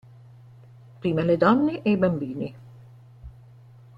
[0.99, 2.55] Prima le donne e i bambini